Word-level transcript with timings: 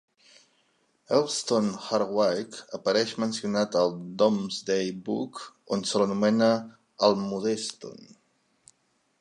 Elmstone-Hardwicke 1.17 2.63
apareix 2.79 3.13
mencionat 3.25 3.77
al 3.83 3.93
"Domesday 4.23 4.89
Book", 5.11 5.45
on 5.77 5.87
se 5.91 6.03
l'anomena 6.03 6.51
Almundeston. 7.11 8.13